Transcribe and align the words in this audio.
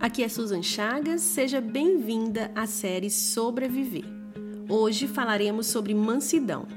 Aqui 0.00 0.22
é 0.22 0.28
Susan 0.28 0.62
Chagas, 0.62 1.22
seja 1.22 1.60
bem-vinda 1.60 2.52
à 2.54 2.68
série 2.68 3.10
Sobreviver. 3.10 4.04
Hoje 4.68 5.08
falaremos 5.08 5.66
sobre 5.66 5.92
mansidão. 5.92 6.68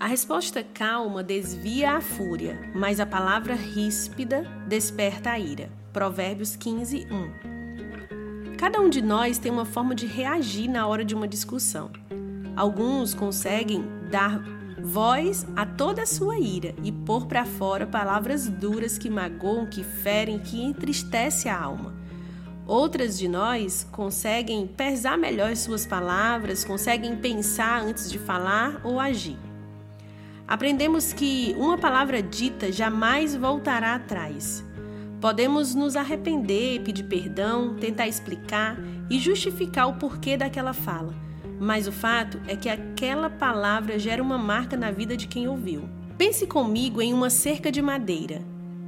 A 0.00 0.06
resposta 0.06 0.64
calma 0.64 1.22
desvia 1.22 1.98
a 1.98 2.00
fúria, 2.00 2.58
mas 2.74 2.98
a 2.98 3.04
palavra 3.04 3.54
ríspida 3.54 4.44
desperta 4.66 5.32
a 5.32 5.38
ira. 5.38 5.70
Provérbios 5.92 6.56
15, 6.56 7.08
1. 7.10 8.56
Cada 8.56 8.80
um 8.80 8.88
de 8.88 9.02
nós 9.02 9.36
tem 9.36 9.52
uma 9.52 9.66
forma 9.66 9.94
de 9.94 10.06
reagir 10.06 10.66
na 10.66 10.86
hora 10.86 11.04
de 11.04 11.14
uma 11.14 11.28
discussão. 11.28 11.90
Alguns 12.56 13.12
conseguem 13.12 13.84
dar 14.10 14.42
voz 14.82 15.46
a 15.54 15.66
toda 15.66 16.04
a 16.04 16.06
sua 16.06 16.38
ira 16.38 16.74
e 16.82 16.90
pôr 16.90 17.26
para 17.26 17.44
fora 17.44 17.86
palavras 17.86 18.48
duras 18.48 18.96
que 18.96 19.10
magoam, 19.10 19.66
que 19.66 19.84
ferem, 19.84 20.38
que 20.38 20.62
entristecem 20.62 21.52
a 21.52 21.60
alma. 21.60 22.00
Outras 22.70 23.18
de 23.18 23.26
nós 23.26 23.84
conseguem 23.90 24.64
pesar 24.64 25.18
melhor 25.18 25.56
suas 25.56 25.84
palavras, 25.84 26.64
conseguem 26.64 27.16
pensar 27.16 27.82
antes 27.82 28.08
de 28.08 28.16
falar 28.16 28.80
ou 28.84 29.00
agir. 29.00 29.36
Aprendemos 30.46 31.12
que 31.12 31.52
uma 31.58 31.76
palavra 31.76 32.22
dita 32.22 32.70
jamais 32.70 33.34
voltará 33.34 33.96
atrás. 33.96 34.64
Podemos 35.20 35.74
nos 35.74 35.96
arrepender, 35.96 36.82
pedir 36.82 37.02
perdão, 37.02 37.74
tentar 37.74 38.06
explicar 38.06 38.76
e 39.10 39.18
justificar 39.18 39.88
o 39.88 39.94
porquê 39.94 40.36
daquela 40.36 40.72
fala, 40.72 41.12
mas 41.58 41.88
o 41.88 41.92
fato 41.92 42.40
é 42.46 42.54
que 42.54 42.68
aquela 42.68 43.28
palavra 43.28 43.98
gera 43.98 44.22
uma 44.22 44.38
marca 44.38 44.76
na 44.76 44.92
vida 44.92 45.16
de 45.16 45.26
quem 45.26 45.48
ouviu. 45.48 45.88
Pense 46.16 46.46
comigo 46.46 47.02
em 47.02 47.12
uma 47.12 47.30
cerca 47.30 47.72
de 47.72 47.82
madeira. 47.82 48.40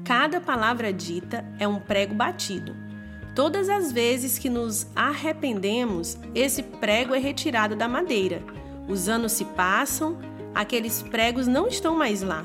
Cada 0.05 0.41
palavra 0.41 0.93
dita 0.93 1.45
é 1.59 1.67
um 1.67 1.81
prego 1.81 2.15
batido. 2.15 2.92
Todas 3.35 3.71
as 3.71 3.91
vezes 3.91 4.39
que 4.39 4.51
nos 4.51 4.87
arrependemos, 4.95 6.19
esse 6.35 6.63
prego 6.63 7.15
é 7.15 7.19
retirado 7.19 7.75
da 7.75 7.89
madeira. 7.89 8.43
Os 8.87 9.09
anos 9.09 9.33
se 9.33 9.47
passam, 9.47 10.19
aqueles 10.55 11.01
pregos 11.01 11.47
não 11.47 11.67
estão 11.67 11.97
mais 11.97 12.21
lá, 12.21 12.45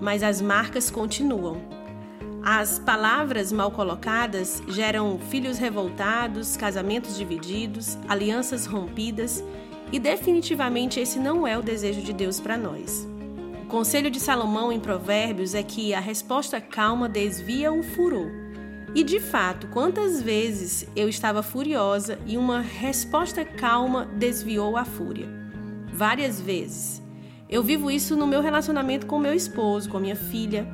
mas 0.00 0.22
as 0.22 0.40
marcas 0.40 0.88
continuam. 0.88 1.60
As 2.44 2.78
palavras 2.78 3.50
mal 3.50 3.72
colocadas 3.72 4.62
geram 4.68 5.18
filhos 5.18 5.58
revoltados, 5.58 6.56
casamentos 6.56 7.16
divididos, 7.16 7.98
alianças 8.08 8.66
rompidas, 8.66 9.42
e 9.90 9.98
definitivamente 9.98 11.00
esse 11.00 11.18
não 11.18 11.44
é 11.44 11.58
o 11.58 11.62
desejo 11.62 12.02
de 12.02 12.12
Deus 12.12 12.38
para 12.38 12.56
nós. 12.56 13.06
O 13.64 13.66
conselho 13.66 14.08
de 14.08 14.20
Salomão 14.20 14.70
em 14.70 14.78
Provérbios 14.78 15.56
é 15.56 15.62
que 15.64 15.92
a 15.92 16.00
resposta 16.00 16.60
calma 16.60 17.08
desvia 17.08 17.72
o 17.72 17.82
furor 17.82 18.49
e 18.92 19.04
de 19.04 19.20
fato, 19.20 19.68
quantas 19.68 20.20
vezes 20.20 20.84
eu 20.96 21.08
estava 21.08 21.42
furiosa 21.42 22.18
e 22.26 22.36
uma 22.36 22.60
resposta 22.60 23.44
calma 23.44 24.06
desviou 24.16 24.76
a 24.76 24.84
fúria? 24.84 25.28
Várias 25.92 26.40
vezes. 26.40 27.00
Eu 27.48 27.62
vivo 27.62 27.90
isso 27.90 28.16
no 28.16 28.26
meu 28.26 28.40
relacionamento 28.40 29.06
com 29.06 29.18
meu 29.18 29.32
esposo, 29.32 29.88
com 29.88 30.00
minha 30.00 30.16
filha. 30.16 30.66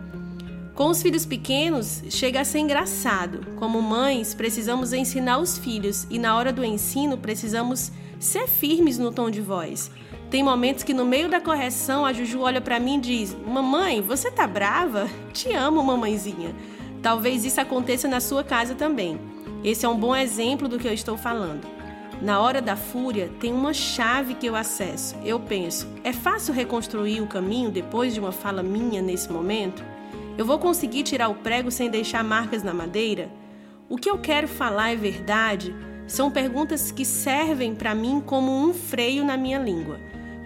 Com 0.75 0.89
os 0.89 1.03
filhos 1.03 1.27
pequenos, 1.27 2.03
chega 2.09 2.41
a 2.41 2.45
ser 2.45 2.61
engraçado. 2.61 3.55
Como 3.57 3.83
mães, 3.83 4.35
precisamos 4.35 4.95
ensinar 4.95 5.39
os 5.39 5.59
filhos 5.59 6.07
e 6.11 6.19
na 6.19 6.37
hora 6.37 6.53
do 6.53 6.65
ensino 6.65 7.19
precisamos 7.19 7.93
ser 8.19 8.47
firmes 8.49 8.99
no 8.99 9.13
tom 9.13 9.31
de 9.31 9.43
voz. 9.43 9.91
Tem 10.31 10.43
momentos 10.43 10.83
que 10.83 10.95
no 10.95 11.05
meio 11.05 11.29
da 11.29 11.41
correção 11.41 12.05
a 12.05 12.15
Juju 12.15 12.41
olha 12.41 12.63
para 12.63 12.81
mim 12.81 12.97
e 12.97 13.01
diz: 13.01 13.37
"Mamãe, 13.47 14.01
você 14.01 14.31
tá 14.31 14.47
brava? 14.47 15.07
Te 15.33 15.53
amo, 15.53 15.83
mamãezinha." 15.83 16.55
Talvez 17.03 17.45
isso 17.45 17.61
aconteça 17.61 18.09
na 18.09 18.21
sua 18.21 18.43
casa 18.43 18.75
também. 18.75 19.19
Esse 19.63 19.87
é 19.87 19.89
um 19.89 19.99
bom 19.99 20.15
exemplo 20.15 20.69
do 20.69 20.79
que 20.79 20.89
eu 20.89 20.93
estou 20.93 21.17
falando. 21.17 21.67
Na 22.21 22.41
hora 22.41 22.63
da 22.63 22.77
fúria, 22.77 23.31
tem 23.39 23.53
uma 23.53 23.75
chave 23.75 24.35
que 24.35 24.47
eu 24.47 24.57
acesso. 24.57 25.15
Eu 25.25 25.39
penso: 25.39 25.87
é 26.03 26.13
fácil 26.13 26.55
reconstruir 26.55 27.21
o 27.21 27.27
caminho 27.27 27.71
depois 27.71 28.15
de 28.15 28.21
uma 28.21 28.33
fala 28.33 28.63
minha 28.63 29.03
nesse 29.03 29.31
momento? 29.31 29.85
Eu 30.39 30.45
vou 30.45 30.59
conseguir 30.59 31.03
tirar 31.03 31.29
o 31.29 31.35
prego 31.35 31.71
sem 31.71 31.91
deixar 31.91 32.25
marcas 32.25 32.63
na 32.63 32.73
madeira? 32.73 33.31
O 33.89 33.97
que 33.97 34.11
eu 34.11 34.19
quero 34.19 34.49
falar 34.49 34.91
é 34.91 34.97
verdade? 34.97 35.75
São 36.07 36.31
perguntas 36.31 36.91
que 36.91 37.05
servem 37.05 37.75
para 37.75 37.95
mim 37.95 38.23
como 38.25 38.53
um 38.53 38.73
freio 38.73 39.25
na 39.25 39.37
minha 39.37 39.59
língua. 39.59 39.99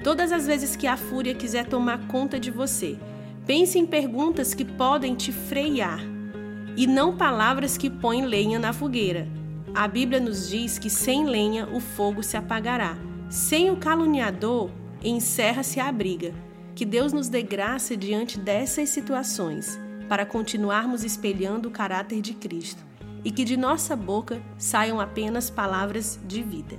Todas 0.03 0.33
as 0.33 0.47
vezes 0.47 0.77
que 0.77 0.87
a 0.87 0.97
fúria 0.97 1.35
quiser 1.35 1.67
tomar 1.67 2.07
conta 2.07 2.41
de 2.41 2.51
você, 2.51 2.99
pense 3.47 3.79
em 3.79 3.87
perguntas 3.87 4.55
que 4.55 4.65
podem 4.65 5.15
te 5.15 5.31
frear, 5.31 6.01
e 6.81 6.87
não 6.87 7.15
palavras 7.15 7.77
que 7.77 7.91
põem 7.91 8.25
lenha 8.25 8.59
na 8.59 8.73
fogueira. 8.73 9.29
A 9.75 9.87
Bíblia 9.87 10.19
nos 10.19 10.49
diz 10.49 10.79
que 10.79 10.89
sem 10.89 11.27
lenha 11.27 11.69
o 11.69 11.79
fogo 11.79 12.23
se 12.23 12.39
apagará, 12.39 12.97
sem 13.29 13.71
o 13.71 13.77
caluniador 13.77 14.71
encerra-se 15.05 15.79
a 15.79 15.93
briga. 15.93 16.33
Que 16.75 16.87
Deus 16.87 17.13
nos 17.13 17.29
dê 17.29 17.43
graça 17.43 17.95
diante 17.95 18.39
dessas 18.39 18.89
situações, 18.89 19.79
para 20.09 20.25
continuarmos 20.25 21.05
espelhando 21.05 21.69
o 21.69 21.71
caráter 21.71 22.23
de 22.23 22.33
Cristo 22.33 22.83
e 23.23 23.31
que 23.31 23.45
de 23.45 23.59
nossa 23.59 23.95
boca 23.95 24.41
saiam 24.57 24.99
apenas 24.99 25.51
palavras 25.51 26.19
de 26.27 26.43
vida. 26.43 26.79